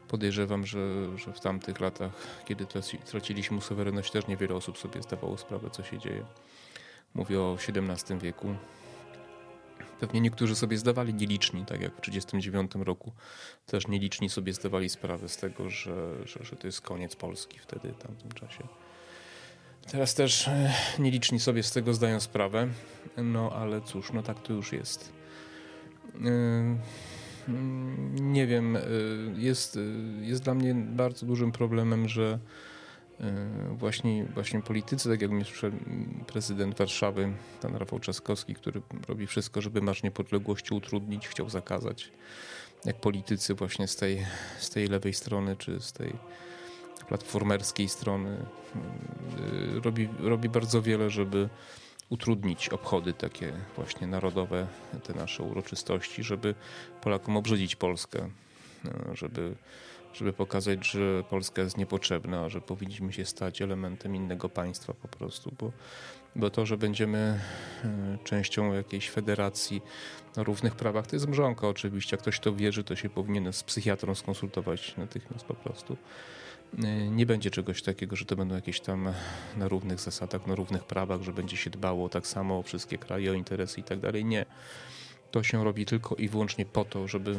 Podejrzewam, 0.09 0.67
że, 0.67 1.19
że 1.19 1.33
w 1.33 1.41
tamtych 1.41 1.81
latach, 1.81 2.13
kiedy 2.45 2.67
traciliśmy 3.05 3.61
suwerenność, 3.61 4.11
też 4.11 4.27
niewiele 4.27 4.55
osób 4.55 4.79
sobie 4.79 5.03
zdawało 5.03 5.39
sprawę, 5.39 5.71
co 5.71 5.83
się 5.83 5.99
dzieje. 5.99 6.25
Mówię 7.15 7.41
o 7.41 7.57
XVII 7.69 8.19
wieku. 8.19 8.55
Pewnie 10.01 10.21
niektórzy 10.21 10.57
sobie 10.57 10.79
zdawali 10.79 11.15
nieliczni, 11.15 11.65
tak 11.67 11.81
jak 11.81 11.93
w 11.93 12.01
1939 12.01 12.87
roku 12.87 13.13
też 13.67 13.89
nieliczni 13.89 14.31
sobie 14.31 14.53
zdawali 14.53 14.89
sprawę 14.89 15.29
z 15.29 15.37
tego, 15.37 15.71
że, 15.71 16.27
że, 16.27 16.45
że 16.45 16.57
to 16.57 16.67
jest 16.67 16.81
koniec 16.81 17.17
Polski 17.17 17.59
wtedy, 17.59 17.93
w 17.93 17.99
tamtym 17.99 18.33
czasie. 18.33 18.69
Teraz 19.91 20.15
też 20.15 20.49
e, 20.49 20.73
nieliczni 20.99 21.41
sobie 21.41 21.63
z 21.63 21.73
tego 21.73 21.95
zdają 21.95 22.21
sprawę, 22.21 22.69
no 23.17 23.53
ale 23.53 23.81
cóż, 23.81 24.13
no 24.13 24.23
tak 24.23 24.43
to 24.43 24.53
już 24.53 24.73
jest. 24.73 25.13
E, 26.15 26.19
mm, 27.49 28.33
nie 28.33 28.47
wiem, 28.47 28.79
jest, 29.37 29.79
jest 30.21 30.43
dla 30.43 30.55
mnie 30.55 30.75
bardzo 30.75 31.27
dużym 31.27 31.53
problemem, 31.53 32.09
że 32.09 32.39
właśnie, 33.71 34.25
właśnie 34.25 34.63
politycy, 34.63 35.09
tak 35.09 35.23
jak 35.23 35.31
prezydent 36.27 36.79
Warszawy, 36.79 37.33
pan 37.63 37.77
Rafał 37.77 38.01
Trzaskowski, 38.01 38.55
który 38.55 38.83
robi 39.09 39.27
wszystko, 39.27 39.61
żeby 39.61 39.83
Marsz 39.83 40.03
Niepodległości 40.03 40.75
utrudnić, 40.75 41.29
chciał 41.29 41.51
zakazać, 41.51 42.13
jak 42.85 43.01
politycy 43.01 43.55
właśnie 43.55 43.89
z 43.89 43.97
tej, 43.97 44.27
z 44.59 44.71
tej 44.71 44.87
lewej 44.87 45.15
strony, 45.15 45.57
czy 45.57 45.81
z 45.81 45.93
tej 45.93 46.13
platformerskiej 47.11 47.89
strony 47.89 48.37
robi, 49.83 50.09
robi 50.19 50.49
bardzo 50.49 50.83
wiele, 50.83 51.11
żeby 51.11 51.49
utrudnić 52.11 52.69
obchody 52.69 53.13
takie 53.13 53.53
właśnie 53.77 54.07
narodowe, 54.07 54.67
te 55.03 55.15
nasze 55.15 55.43
uroczystości, 55.43 56.23
żeby 56.23 56.55
Polakom 57.01 57.37
obrzydzić 57.37 57.77
Polskę, 57.77 58.31
żeby, 59.15 59.55
żeby 60.13 60.33
pokazać, 60.33 60.87
że 60.87 61.25
Polska 61.31 61.63
jest 61.63 61.77
niepotrzebna, 61.77 62.49
że 62.49 62.61
powinniśmy 62.61 63.13
się 63.13 63.25
stać 63.25 63.63
elementem 63.63 64.17
innego 64.17 64.49
państwa 64.49 64.95
po 64.95 65.09
prostu, 65.09 65.53
bo, 65.59 65.73
bo 66.37 66.51
to, 66.51 66.67
że 66.67 66.77
będziemy 66.77 67.41
e, 67.85 68.19
częścią 68.25 68.73
jakiejś 68.73 69.11
federacji 69.11 69.83
na 70.37 70.43
równych 70.43 70.75
prawach, 70.75 71.07
to 71.07 71.17
jest 71.17 71.29
mrzonka 71.29 71.69
oczywiście. 71.69 72.17
Jak 72.17 72.23
ktoś 72.23 72.41
to 72.41 72.55
wierzy, 72.55 72.85
to 72.85 72.97
się 72.97 73.11
powinien 73.11 73.53
z 73.53 73.63
psychiatrą 73.63 74.15
skonsultować 74.15 74.97
natychmiast 74.97 75.45
po 75.45 75.55
prostu. 75.55 75.97
Y, 76.75 77.11
nie 77.11 77.27
będzie 77.27 77.51
czegoś 77.51 77.83
takiego, 77.83 78.17
że 78.17 78.25
to 78.25 78.37
będą 78.37 78.55
jakieś 78.55 78.81
tam 78.81 79.13
na 79.57 79.69
równych 79.69 80.01
zasadach, 80.01 80.47
na 80.47 80.55
równych 80.55 80.85
prawach, 80.85 81.23
że 81.23 81.33
będzie 81.33 81.57
się 81.57 81.71
dbało 81.71 82.09
tak 82.09 82.27
samo 82.27 82.59
o 82.59 82.63
wszystkie 82.63 82.99
kraje, 82.99 83.31
o 83.31 83.35
interesy 83.35 83.81
i 83.81 83.83
tak 83.83 84.01
dalej. 84.01 84.25
Nie. 84.25 84.47
To 85.31 85.43
się 85.43 85.65
robi 85.65 85.87
tylko 85.87 86.15
i 86.15 86.29
wyłącznie 86.29 86.67
po 86.67 86.85
to, 86.85 87.09
żeby 87.09 87.37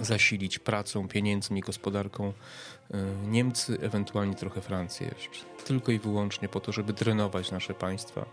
zasilić 0.00 0.58
pracą, 0.58 1.08
pieniędzmi, 1.08 1.60
gospodarką 1.60 2.28
y, 2.28 2.96
Niemcy, 3.26 3.78
ewentualnie 3.80 4.34
trochę 4.34 4.60
Francję 4.60 5.10
jeszcze. 5.16 5.44
Tylko 5.64 5.92
i 5.92 5.98
wyłącznie 5.98 6.48
po 6.48 6.60
to, 6.60 6.72
żeby 6.72 6.92
drenować 6.92 7.50
nasze 7.50 7.74
państwa, 7.74 8.26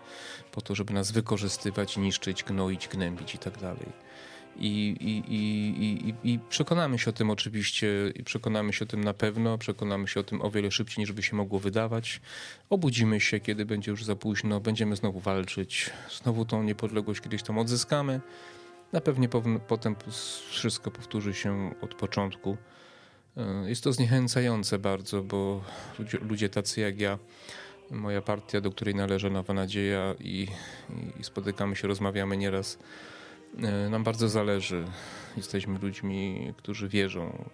po 0.51 0.62
to, 0.62 0.75
żeby 0.75 0.93
nas 0.93 1.12
wykorzystywać, 1.12 1.98
niszczyć, 1.98 2.43
gnoić, 2.43 2.88
gnębić 2.88 3.36
i 3.36 3.38
tak 3.38 3.57
dalej. 3.57 3.88
I, 4.57 4.95
i, 5.00 5.33
i, 5.33 6.09
i, 6.09 6.33
I 6.33 6.39
przekonamy 6.50 7.00
się 7.00 7.09
o 7.09 7.13
tym 7.13 7.29
oczywiście, 7.29 7.88
i 8.15 8.24
przekonamy 8.24 8.74
się 8.74 8.85
o 8.85 8.88
tym 8.88 9.03
na 9.03 9.13
pewno, 9.13 9.57
przekonamy 9.57 10.07
się 10.07 10.19
o 10.19 10.24
tym 10.24 10.41
o 10.41 10.51
wiele 10.51 10.71
szybciej 10.71 11.01
niż 11.01 11.12
by 11.12 11.24
się 11.24 11.35
mogło 11.35 11.59
wydawać. 11.59 12.21
Obudzimy 12.69 13.21
się, 13.21 13.39
kiedy 13.39 13.65
będzie 13.65 13.91
już 13.91 14.03
za 14.03 14.15
późno, 14.15 14.59
będziemy 14.59 14.95
znowu 14.95 15.19
walczyć, 15.19 15.89
znowu 16.21 16.45
tą 16.45 16.63
niepodległość 16.63 17.21
kiedyś 17.21 17.43
tam 17.43 17.57
odzyskamy. 17.57 18.21
Na 18.93 19.01
pewnie 19.01 19.29
potem 19.67 19.95
wszystko 20.50 20.91
powtórzy 20.91 21.33
się 21.33 21.74
od 21.81 21.95
początku. 21.95 22.57
E, 23.38 23.69
jest 23.69 23.83
to 23.83 23.93
zniechęcające 23.93 24.79
bardzo, 24.79 25.24
bo 25.24 25.63
ludzie, 26.00 26.17
ludzie 26.17 26.50
tacy 26.50 26.81
jak 26.81 27.00
ja, 27.00 27.19
moja 27.91 28.21
partia, 28.21 28.62
do 28.62 28.71
której 28.71 28.95
należy 28.95 29.29
Nowa 29.29 29.53
Nadzieja 29.53 30.15
i, 30.19 30.47
i 31.19 31.24
spotykamy 31.24 31.75
się, 31.75 31.88
rozmawiamy 31.88 32.38
nieraz 32.38 32.77
nam 33.89 34.03
bardzo 34.03 34.29
zależy. 34.29 34.85
Jesteśmy 35.38 35.79
ludźmi, 35.79 36.53
którzy 36.57 36.89
wierzą 36.89 37.45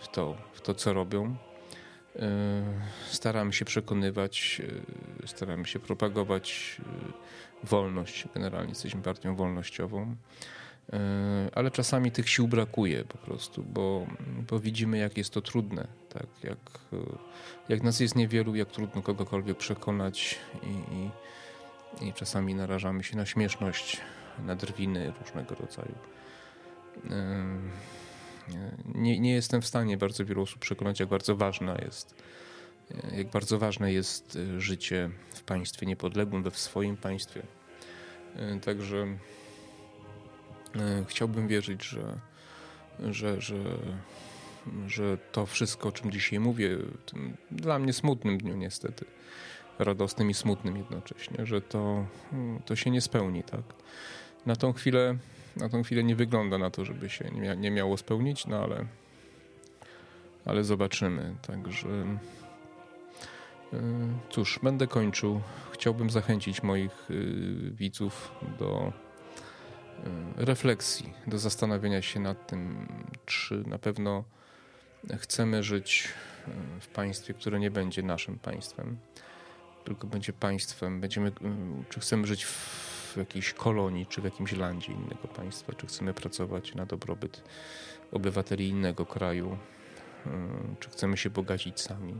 w 0.00 0.08
to, 0.08 0.36
w 0.52 0.60
to 0.60 0.74
co 0.74 0.92
robią. 0.92 1.36
E, 2.16 2.62
staramy 3.10 3.52
się 3.52 3.64
przekonywać, 3.64 4.62
e, 5.24 5.26
staramy 5.26 5.66
się 5.66 5.78
propagować 5.78 6.80
wolność. 7.64 8.28
Generalnie 8.34 8.68
jesteśmy 8.68 9.02
partią 9.02 9.36
wolnościową. 9.36 10.16
Ale 11.54 11.70
czasami 11.70 12.10
tych 12.10 12.28
sił 12.28 12.48
brakuje 12.48 13.04
po 13.04 13.18
prostu, 13.18 13.62
bo, 13.62 14.06
bo 14.50 14.60
widzimy, 14.60 14.98
jak 14.98 15.16
jest 15.16 15.30
to 15.30 15.42
trudne. 15.42 15.88
Tak? 16.08 16.26
Jak, 16.42 16.58
jak 17.68 17.82
nas 17.82 18.00
jest 18.00 18.16
niewielu, 18.16 18.54
jak 18.54 18.68
trudno 18.68 19.02
kogokolwiek 19.02 19.56
przekonać, 19.56 20.38
i, 20.62 20.94
i, 22.04 22.08
i 22.08 22.12
czasami 22.12 22.54
narażamy 22.54 23.04
się 23.04 23.16
na 23.16 23.26
śmieszność 23.26 24.00
na 24.46 24.56
drwiny 24.56 25.12
różnego 25.20 25.54
rodzaju. 25.54 25.94
Nie, 28.94 29.20
nie 29.20 29.32
jestem 29.32 29.62
w 29.62 29.66
stanie 29.66 29.96
bardzo 29.96 30.24
wielu 30.24 30.42
osób 30.42 30.58
przekonać, 30.58 31.00
jak 31.00 31.08
bardzo 31.08 31.36
ważna 31.36 31.76
jest, 31.84 32.14
jak 33.16 33.30
bardzo 33.30 33.58
ważne 33.58 33.92
jest 33.92 34.36
e, 34.56 34.60
życie 34.60 35.10
w 35.34 35.42
państwie 35.42 35.86
niepodległym, 35.86 36.42
we 36.42 36.50
w 36.50 36.58
swoim 36.58 36.96
państwie. 36.96 37.42
E, 38.36 38.60
także 38.60 39.06
e, 40.76 41.04
chciałbym 41.08 41.48
wierzyć, 41.48 41.84
że, 41.84 42.20
że, 43.10 43.40
że, 43.40 43.56
że 44.86 45.18
to 45.32 45.46
wszystko, 45.46 45.88
o 45.88 45.92
czym 45.92 46.10
dzisiaj 46.10 46.40
mówię, 46.40 46.78
tym 47.06 47.36
dla 47.50 47.78
mnie 47.78 47.92
smutnym 47.92 48.38
dniu 48.38 48.56
niestety, 48.56 49.04
radosnym 49.78 50.30
i 50.30 50.34
smutnym 50.34 50.76
jednocześnie, 50.76 51.46
że 51.46 51.60
to, 51.60 52.06
to 52.64 52.76
się 52.76 52.90
nie 52.90 53.00
spełni, 53.00 53.42
tak? 53.42 53.62
Na 54.48 54.56
tą 54.56 54.72
chwilę, 54.72 55.16
na 55.56 55.68
tą 55.68 55.82
chwilę 55.82 56.04
nie 56.04 56.16
wygląda 56.16 56.58
na 56.58 56.70
to, 56.70 56.84
żeby 56.84 57.10
się 57.10 57.24
nie, 57.24 57.56
nie 57.56 57.70
miało 57.70 57.96
spełnić, 57.96 58.46
no 58.46 58.56
ale, 58.56 58.86
ale 60.44 60.64
zobaczymy. 60.64 61.34
Także 61.46 61.88
y, 63.72 63.76
cóż, 64.30 64.60
będę 64.62 64.86
kończył. 64.86 65.40
Chciałbym 65.72 66.10
zachęcić 66.10 66.62
moich 66.62 67.10
y, 67.10 67.70
widzów 67.74 68.32
do 68.58 68.92
y, 70.38 70.44
refleksji, 70.44 71.12
do 71.26 71.38
zastanowienia 71.38 72.02
się 72.02 72.20
nad 72.20 72.46
tym, 72.46 72.88
czy 73.26 73.62
na 73.66 73.78
pewno 73.78 74.24
chcemy 75.18 75.62
żyć 75.62 76.08
w 76.80 76.88
państwie, 76.88 77.34
które 77.34 77.60
nie 77.60 77.70
będzie 77.70 78.02
naszym 78.02 78.38
państwem, 78.38 78.96
tylko 79.84 80.06
będzie 80.06 80.32
państwem, 80.32 81.00
będziemy, 81.00 81.32
czy 81.88 82.00
chcemy 82.00 82.26
żyć 82.26 82.44
w 82.44 82.87
jakiejś 83.18 83.52
kolonii 83.52 84.06
czy 84.06 84.20
w 84.20 84.24
jakimś 84.24 84.52
landzie 84.52 84.92
innego 84.92 85.28
państwa, 85.36 85.72
czy 85.72 85.86
chcemy 85.86 86.14
pracować 86.14 86.74
na 86.74 86.86
dobrobyt 86.86 87.42
obywateli 88.12 88.68
innego 88.68 89.06
kraju, 89.06 89.58
hmm, 90.24 90.76
czy 90.80 90.90
chcemy 90.90 91.16
się 91.16 91.30
bogacić 91.30 91.80
sami, 91.80 92.14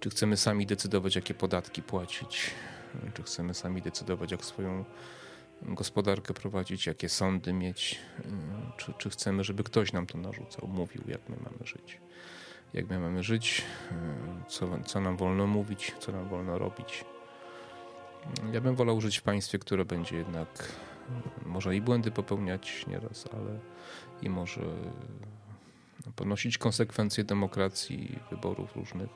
czy 0.00 0.10
chcemy 0.10 0.36
sami 0.36 0.66
decydować, 0.66 1.16
jakie 1.16 1.34
podatki 1.34 1.82
płacić, 1.82 2.50
hmm, 2.92 3.12
czy 3.12 3.22
chcemy 3.22 3.54
sami 3.54 3.82
decydować, 3.82 4.30
jak 4.30 4.44
swoją 4.44 4.84
gospodarkę 5.62 6.34
prowadzić, 6.34 6.86
jakie 6.86 7.08
sądy 7.08 7.52
mieć, 7.52 7.98
hmm, 8.22 8.72
czy, 8.76 8.92
czy 8.98 9.10
chcemy, 9.10 9.44
żeby 9.44 9.64
ktoś 9.64 9.92
nam 9.92 10.06
to 10.06 10.18
narzucał, 10.18 10.68
mówił, 10.68 11.02
jak 11.08 11.28
my 11.28 11.36
mamy 11.36 11.66
żyć. 11.66 12.00
Jak 12.74 12.88
my 12.90 12.98
mamy 12.98 13.22
żyć, 13.22 13.62
co, 14.48 14.78
co 14.86 15.00
nam 15.00 15.16
wolno 15.16 15.46
mówić, 15.46 15.94
co 16.00 16.12
nam 16.12 16.28
wolno 16.28 16.58
robić. 16.58 17.04
Ja 18.52 18.60
bym 18.60 18.74
wolał 18.74 19.00
żyć 19.00 19.18
w 19.18 19.22
państwie, 19.22 19.58
które 19.58 19.84
będzie 19.84 20.16
jednak 20.16 20.72
może 21.46 21.76
i 21.76 21.80
błędy 21.80 22.10
popełniać 22.10 22.86
nieraz, 22.86 23.24
ale 23.32 23.58
i 24.22 24.30
może 24.30 24.62
ponosić 26.16 26.58
konsekwencje 26.58 27.24
demokracji, 27.24 28.18
wyborów 28.30 28.76
różnych, 28.76 29.08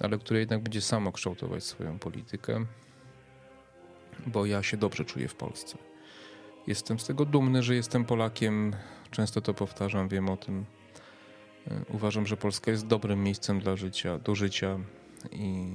ale 0.00 0.18
które 0.18 0.40
jednak 0.40 0.62
będzie 0.62 0.80
samo 0.80 1.12
kształtować 1.12 1.64
swoją 1.64 1.98
politykę, 1.98 2.66
bo 4.26 4.46
ja 4.46 4.62
się 4.62 4.76
dobrze 4.76 5.04
czuję 5.04 5.28
w 5.28 5.34
Polsce. 5.34 5.78
Jestem 6.66 6.98
z 6.98 7.06
tego 7.06 7.24
dumny, 7.24 7.62
że 7.62 7.74
jestem 7.74 8.04
Polakiem. 8.04 8.72
Często 9.10 9.40
to 9.40 9.54
powtarzam, 9.54 10.08
wiem 10.08 10.28
o 10.28 10.36
tym. 10.36 10.64
Uważam, 11.88 12.26
że 12.26 12.36
Polska 12.36 12.70
jest 12.70 12.86
dobrym 12.86 13.22
miejscem 13.22 13.60
dla 13.60 13.76
życia, 13.76 14.18
do 14.18 14.34
życia 14.34 14.78
i 15.32 15.72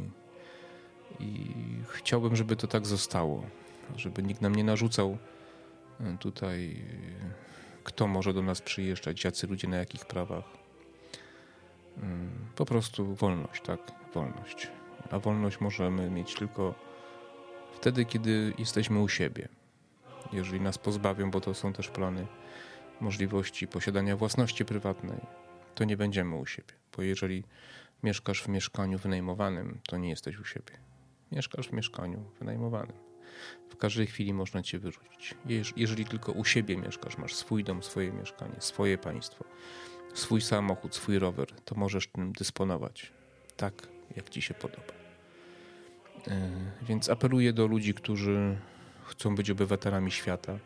i 1.20 1.54
chciałbym, 1.88 2.36
żeby 2.36 2.56
to 2.56 2.68
tak 2.68 2.88
zostało, 2.88 3.46
żeby 3.96 4.24
nikt 4.24 4.42
nam 4.42 4.56
nie 4.56 4.64
narzucał 4.64 5.18
e, 6.00 6.18
tutaj, 6.18 6.84
e, 7.24 7.84
kto 7.84 8.08
może 8.08 8.34
do 8.34 8.42
nas 8.42 8.62
przyjeżdżać, 8.62 9.24
jacy 9.24 9.48
ludzie 9.48 9.68
na 9.68 9.78
jakich 9.78 10.06
prawach. 10.06 10.46
E, 11.98 12.02
po 12.56 12.66
prostu 12.66 13.16
wolność, 13.16 13.62
tak, 13.62 13.80
wolność. 14.14 14.68
A 15.12 15.20
wolność 15.20 15.60
możemy 15.60 16.10
mieć 16.10 16.36
tylko 16.36 16.76
wtedy, 17.74 18.06
kiedy 18.06 18.54
jesteśmy 18.58 19.00
u 19.00 19.08
siebie. 19.10 19.48
Jeżeli 20.34 20.62
nas 20.62 20.78
pozbawią, 20.78 21.32
bo 21.32 21.42
to 21.42 21.54
są 21.54 21.74
też 21.74 21.90
plany 21.90 22.28
możliwości 23.02 23.68
posiadania 23.68 24.18
własności 24.18 24.66
prywatnej, 24.66 25.20
to 25.76 25.84
nie 25.84 25.98
będziemy 25.98 26.36
u 26.36 26.46
siebie. 26.46 26.74
Bo 26.98 27.04
jeżeli 27.04 27.44
mieszkasz 28.04 28.44
w 28.44 28.48
mieszkaniu 28.48 28.98
wynajmowanym, 28.98 29.80
to 29.88 29.98
nie 29.98 30.10
jesteś 30.10 30.40
u 30.40 30.46
siebie. 30.46 30.91
Mieszkasz 31.32 31.68
w 31.68 31.74
mieszkaniu 31.74 32.24
wynajmowanym. 32.40 32.96
W 33.70 33.76
każdej 33.76 34.08
chwili 34.08 34.34
można 34.34 34.64
cię 34.64 34.80
wyrzucić. 34.80 35.36
Jeżeli 35.76 36.06
tylko 36.06 36.32
u 36.32 36.46
siebie 36.46 36.78
mieszkasz, 36.78 37.18
masz 37.18 37.36
swój 37.36 37.64
dom, 37.64 37.84
swoje 37.84 38.12
mieszkanie, 38.12 38.56
swoje 38.60 38.98
państwo, 38.98 39.46
swój 40.14 40.42
samochód, 40.42 40.96
swój 40.96 41.20
rower, 41.20 41.48
to 41.66 41.76
możesz 41.76 42.08
tym 42.08 42.32
dysponować 42.32 43.12
tak, 43.58 43.88
jak 44.16 44.30
ci 44.30 44.42
się 44.42 44.54
podoba. 44.54 44.94
E, 46.28 46.50
więc 46.82 47.10
apeluję 47.10 47.54
do 47.54 47.68
ludzi, 47.68 47.94
którzy 47.94 48.58
chcą 49.06 49.36
być 49.36 49.50
obywatelami 49.50 50.12
świata, 50.12 50.60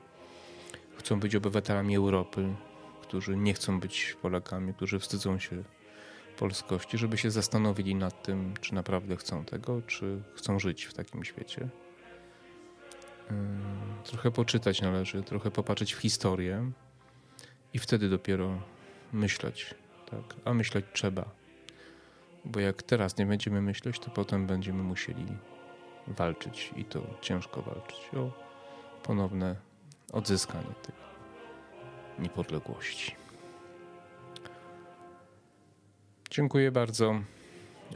chcą 0.97 1.19
być 1.19 1.35
obywatelami 1.35 1.95
Europy, 1.95 2.55
którzy 3.01 3.37
nie 3.37 3.53
chcą 3.53 3.79
być 3.79 4.17
Polakami, 4.21 4.73
którzy 4.73 4.99
wstydzą 4.99 5.39
się 5.39 5.63
polskości, 6.35 6.97
żeby 6.97 7.17
się 7.17 7.31
zastanowili 7.31 7.95
nad 7.95 8.23
tym, 8.23 8.53
czy 8.61 8.73
naprawdę 8.75 9.15
chcą 9.15 9.45
tego, 9.45 9.81
czy 9.81 10.21
chcą 10.35 10.59
żyć 10.59 10.85
w 10.85 10.93
takim 10.93 11.23
świecie. 11.23 11.69
Trochę 14.03 14.31
poczytać 14.31 14.81
należy, 14.81 15.23
trochę 15.23 15.51
popatrzeć 15.51 15.93
w 15.93 15.97
historię 15.97 16.71
i 17.73 17.79
wtedy 17.79 18.09
dopiero 18.09 18.61
myśleć. 19.13 19.75
Tak? 20.11 20.35
A 20.45 20.53
myśleć 20.53 20.85
trzeba. 20.93 21.25
Bo 22.45 22.59
jak 22.59 22.83
teraz 22.83 23.17
nie 23.17 23.25
będziemy 23.25 23.61
myśleć, 23.61 23.99
to 23.99 24.11
potem 24.11 24.47
będziemy 24.47 24.83
musieli 24.83 25.25
walczyć 26.07 26.71
i 26.75 26.85
to 26.85 27.01
ciężko 27.21 27.61
walczyć 27.61 28.09
o 28.17 28.31
ponowne 29.03 29.55
odzyskanie 30.11 30.73
tej 30.83 30.95
niepodległości. 32.19 33.24
Dziękuję 36.35 36.71
bardzo. 36.71 37.21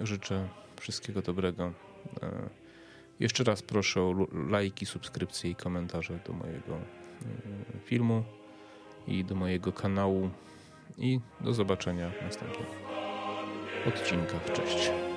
Życzę 0.02 0.47
wszystkiego 0.80 1.21
dobrego. 1.21 1.73
E, 2.23 2.49
jeszcze 3.19 3.43
raz 3.43 3.62
proszę 3.62 4.02
o 4.02 4.28
lajki, 4.49 4.86
subskrypcje 4.86 5.52
i 5.52 5.56
komentarze 5.56 6.19
do 6.28 6.34
mojego 6.34 6.75
e, 6.75 7.80
filmu 7.86 8.23
i 9.08 9.25
do 9.25 9.36
mojego 9.36 9.71
kanału. 9.71 10.30
I 10.97 11.19
do 11.41 11.54
zobaczenia 11.54 12.12
w 12.12 12.21
następnych 12.21 12.67
odcinkach. 13.88 14.54
Cześć. 14.54 15.09